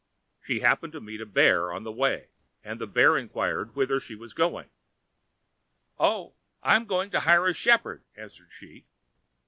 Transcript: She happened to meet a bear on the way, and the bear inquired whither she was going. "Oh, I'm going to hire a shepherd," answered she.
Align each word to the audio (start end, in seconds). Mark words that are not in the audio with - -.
She 0.41 0.61
happened 0.61 0.93
to 0.93 0.99
meet 0.99 1.21
a 1.21 1.27
bear 1.27 1.71
on 1.71 1.83
the 1.83 1.91
way, 1.91 2.29
and 2.63 2.81
the 2.81 2.87
bear 2.87 3.15
inquired 3.15 3.75
whither 3.75 3.99
she 3.99 4.15
was 4.15 4.33
going. 4.33 4.67
"Oh, 5.99 6.33
I'm 6.63 6.87
going 6.87 7.11
to 7.11 7.19
hire 7.19 7.45
a 7.45 7.53
shepherd," 7.53 8.03
answered 8.15 8.49
she. 8.51 8.87